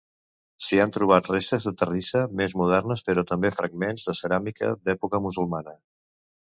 [0.67, 5.81] S'hi han trobat restes de terrissa més moderna però també fragments de ceràmica d'època musulmana.